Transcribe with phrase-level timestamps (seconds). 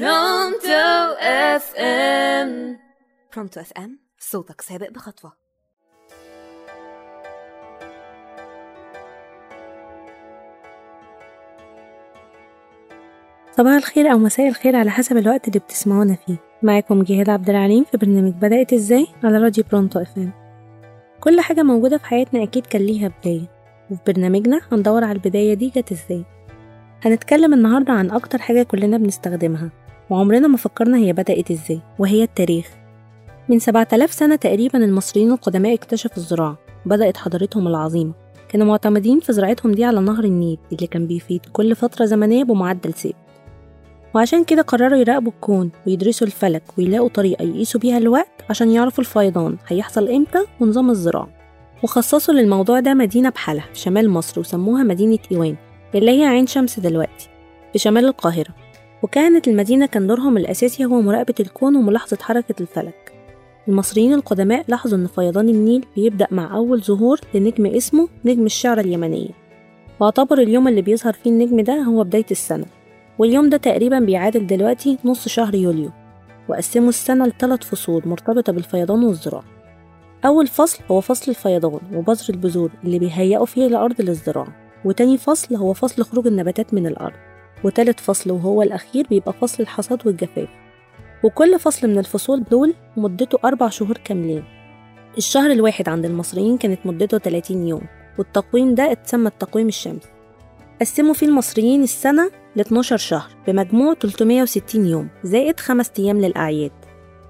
[0.00, 2.78] Pronto FM
[3.34, 5.32] Pronto FM صوتك سابق بخطوة.
[13.56, 16.36] صباح الخير أو مساء الخير على حسب الوقت اللي بتسمعونا فيه.
[16.62, 20.32] معاكم جهاد عبد العليم في برنامج بدأت إزاي على راديو Pronto FM
[21.20, 23.50] كل حاجة موجودة في حياتنا أكيد كان ليها بداية.
[23.90, 26.24] وفي برنامجنا هندور على البداية دي جت إزاي.
[27.04, 29.83] هنتكلم النهاردة عن أكتر حاجة كلنا بنستخدمها.
[30.10, 32.70] وعمرنا ما فكرنا هي بدأت إزاي وهي التاريخ.
[33.48, 38.12] من 7000 سنة تقريبا المصريين القدماء اكتشفوا الزراعة بدأت حضارتهم العظيمة.
[38.48, 42.92] كانوا معتمدين في زراعتهم دي على نهر النيل اللي كان بيفيض كل فترة زمنية بمعدل
[42.92, 43.14] ثابت.
[44.14, 49.56] وعشان كده قرروا يراقبوا الكون ويدرسوا الفلك ويلاقوا طريقة يقيسوا بيها الوقت عشان يعرفوا الفيضان
[49.68, 51.28] هيحصل إمتى ونظام الزراعة.
[51.82, 55.56] وخصصوا للموضوع ده مدينة بحالها في شمال مصر وسموها مدينة إيوان
[55.94, 57.28] اللي هي عين شمس دلوقتي
[57.72, 58.63] في شمال القاهرة.
[59.04, 63.12] وكانت المدينة كان دورهم الأساسي هو مراقبة الكون وملاحظة حركة الفلك.
[63.68, 69.28] المصريين القدماء لاحظوا إن فيضان النيل بيبدأ مع أول ظهور لنجم اسمه نجم الشعرى اليمنية.
[70.00, 72.64] واعتبر اليوم اللي بيظهر فيه النجم ده هو بداية السنة
[73.18, 75.90] واليوم ده تقريبا بيعادل دلوقتي نص شهر يوليو
[76.48, 79.44] وقسموا السنة لثلاث فصول مرتبطة بالفيضان والزراعة
[80.24, 85.72] أول فصل هو فصل الفيضان وبذر البذور اللي بيهيئوا فيه الأرض للزراعة وتاني فصل هو
[85.72, 87.33] فصل خروج النباتات من الأرض.
[87.64, 90.48] وتالت فصل وهو الأخير بيبقى فصل الحصاد والجفاف.
[91.24, 94.44] وكل فصل من الفصول دول مدته أربع شهور كاملين.
[95.18, 97.82] الشهر الواحد عند المصريين كانت مدته 30 يوم
[98.18, 100.08] والتقويم ده اتسمى التقويم الشمسي.
[100.80, 106.72] قسموا فيه المصريين السنة ل 12 شهر بمجموع 360 يوم زائد خمس أيام للأعياد.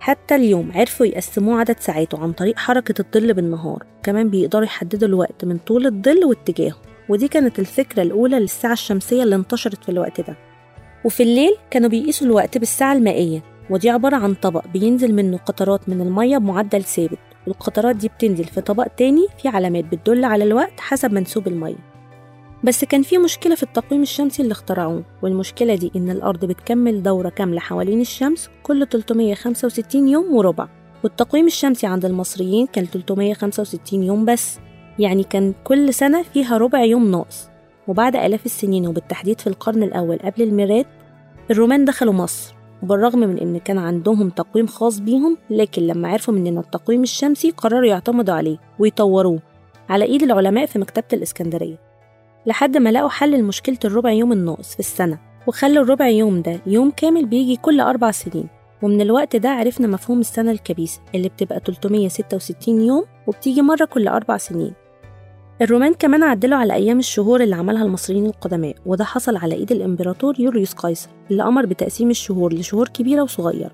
[0.00, 5.44] حتى اليوم عرفوا يقسموه عدد ساعاته عن طريق حركة الظل بالنهار كمان بيقدروا يحددوا الوقت
[5.44, 6.76] من طول الظل واتجاهه.
[7.08, 10.36] ودي كانت الفكرة الأولى للساعة الشمسية اللي انتشرت في الوقت ده.
[11.04, 16.00] وفي الليل كانوا بيقيسوا الوقت بالساعة المائية ودي عبارة عن طبق بينزل منه قطرات من
[16.00, 21.12] المية بمعدل ثابت والقطرات دي بتنزل في طبق تاني فيه علامات بتدل على الوقت حسب
[21.12, 21.98] منسوب المية.
[22.64, 27.28] بس كان في مشكلة في التقويم الشمسي اللي اخترعوه والمشكلة دي إن الأرض بتكمل دورة
[27.28, 30.68] كاملة حوالين الشمس كل 365 يوم وربع
[31.04, 34.58] والتقويم الشمسي عند المصريين كان 365 يوم بس.
[34.98, 37.48] يعني كان كل سنة فيها ربع يوم ناقص.
[37.88, 40.86] وبعد آلاف السنين وبالتحديد في القرن الأول قبل الميلاد
[41.50, 46.60] الرومان دخلوا مصر وبالرغم من إن كان عندهم تقويم خاص بيهم لكن لما عرفوا مننا
[46.60, 49.38] التقويم الشمسي قرروا يعتمدوا عليه ويطوروه
[49.88, 51.76] على إيد العلماء في مكتبة الإسكندرية.
[52.46, 56.90] لحد ما لقوا حل لمشكلة الربع يوم الناقص في السنة وخلوا الربع يوم ده يوم
[56.90, 58.48] كامل بيجي كل أربع سنين.
[58.82, 64.36] ومن الوقت ده عرفنا مفهوم السنة الكبيسة اللي بتبقى 366 يوم وبتيجي مرة كل أربع
[64.36, 64.72] سنين.
[65.62, 70.40] الرومان كمان عدلوا على أيام الشهور اللي عملها المصريين القدماء وده حصل على إيد الإمبراطور
[70.40, 73.70] يوليوس قيصر اللي أمر بتقسيم الشهور لشهور كبيرة وصغيرة.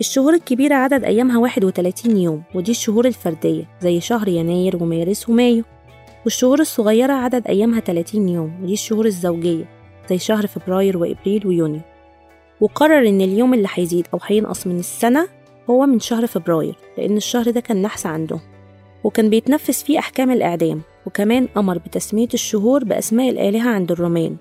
[0.00, 5.64] الشهور الكبيرة عدد أيامها 31 يوم ودي الشهور الفردية زي شهر يناير ومارس ومايو.
[6.24, 9.64] والشهور الصغيرة عدد أيامها 30 يوم ودي الشهور الزوجية
[10.10, 11.80] زي شهر فبراير وإبريل ويونيو.
[12.60, 15.28] وقرر إن اليوم اللي هيزيد أو هينقص من السنة
[15.70, 18.40] هو من شهر فبراير لأن الشهر ده كان نحس عندهم.
[19.04, 24.36] وكان بيتنفذ فيه أحكام الإعدام وكمان أمر بتسمية الشهور بأسماء الآلهة عند الرومان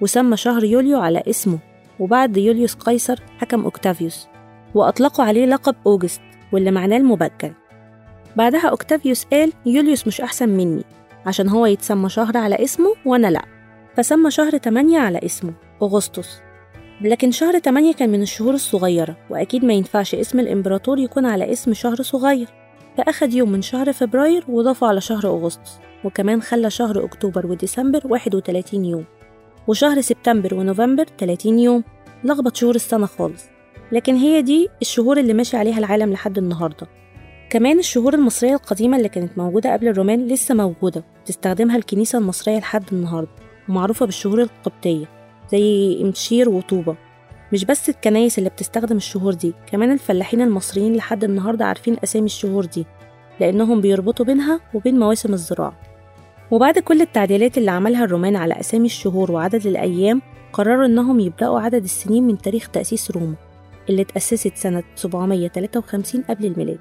[0.00, 1.58] وسمى شهر يوليو على اسمه
[2.00, 4.26] وبعد يوليوس قيصر حكم أوكتافيوس
[4.74, 6.20] وأطلقوا عليه لقب أوجست
[6.52, 7.52] واللي معناه المبكر.
[8.36, 10.84] بعدها أوكتافيوس قال يوليوس مش أحسن مني
[11.26, 13.44] عشان هو يتسمى شهر على اسمه وأنا لأ
[13.96, 16.40] فسمى شهر 8 على اسمه أغسطس.
[17.00, 21.74] لكن شهر 8 كان من الشهور الصغيرة وأكيد ما ينفعش اسم الإمبراطور يكون على اسم
[21.74, 22.48] شهر صغير.
[22.98, 28.84] فأخد يوم من شهر فبراير وضافه على شهر أغسطس وكمان خلى شهر أكتوبر وديسمبر 31
[28.84, 29.04] يوم
[29.68, 31.84] وشهر سبتمبر ونوفمبر 30 يوم.
[32.24, 33.44] لخبط شهور السنة خالص.
[33.92, 36.86] لكن هي دي الشهور اللي ماشي عليها العالم لحد النهارده.
[37.50, 42.84] كمان الشهور المصرية القديمة اللي كانت موجودة قبل الرومان لسه موجودة تستخدمها الكنيسة المصرية لحد
[42.92, 43.30] النهاردة
[43.68, 45.06] ومعروفة بالشهور القبطية
[45.52, 46.96] زي إمشير وطوبة.
[47.52, 52.64] مش بس الكنايس اللي بتستخدم الشهور دي كمان الفلاحين المصريين لحد النهاردة عارفين أسامي الشهور
[52.64, 52.86] دي
[53.40, 55.72] لأنهم بيربطوا بينها وبين مواسم الزراعة.
[56.50, 61.84] وبعد كل التعديلات اللي عملها الرومان على أسامي الشهور وعدد الأيام قرروا إنهم يبدأوا عدد
[61.84, 63.34] السنين من تاريخ تأسيس روما
[63.90, 66.78] اللي اتأسست سنة 753 قبل الميلاد.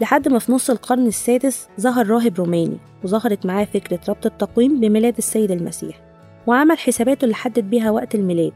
[0.00, 5.14] لحد ما في نص القرن السادس ظهر راهب روماني وظهرت معاه فكرة ربط التقويم بميلاد
[5.18, 6.00] السيد المسيح
[6.46, 8.52] وعمل حساباته اللي حدد بيها وقت الميلاد.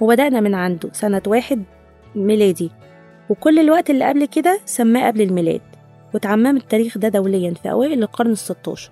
[0.00, 1.62] وبدأنا من عنده سنة واحد
[2.14, 2.70] ميلادي.
[3.30, 5.60] وكل الوقت اللي قبل كده سماه قبل الميلاد.
[6.14, 8.90] وتعمم التاريخ ده دوليا في أوائل القرن الستاشر.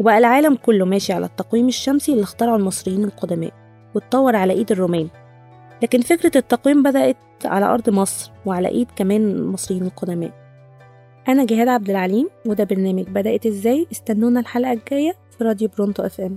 [0.00, 3.52] وبقى العالم كله ماشي على التقويم الشمسي اللي اخترعه المصريين القدماء
[3.94, 5.08] واتطور على إيد الرومان.
[5.82, 10.30] لكن فكرة التقويم بدأت على أرض مصر وعلى إيد كمان المصريين القدماء.
[11.28, 16.36] أنا جهاد عبد العليم وده برنامج بدأت إزاي؟ استنونا الحلقة الجاية في راديو Pronto FM.